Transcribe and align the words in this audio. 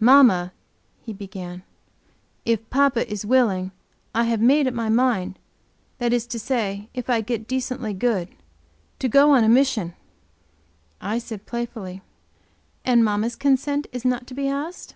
"Mamma," 0.00 0.54
he 1.02 1.12
began, 1.12 1.62
"if 2.46 2.70
papa 2.70 3.06
is 3.12 3.26
willing, 3.26 3.70
I 4.14 4.24
have 4.24 4.40
made 4.40 4.66
up 4.66 4.72
my 4.72 4.88
mind 4.88 5.38
that 5.98 6.10
is 6.10 6.26
to 6.28 6.38
say 6.38 6.88
if 6.94 7.10
I 7.10 7.20
get 7.20 7.46
decently 7.46 7.92
good 7.92 8.34
to 8.98 9.10
go 9.10 9.32
on 9.32 9.44
a 9.44 9.48
mission." 9.50 9.92
I 11.02 11.18
said 11.18 11.44
playfully: 11.44 12.00
"And 12.86 13.04
mamma's 13.04 13.36
consent 13.36 13.86
is 13.92 14.06
not 14.06 14.26
to 14.28 14.32
be 14.34 14.48
asked?" 14.48 14.94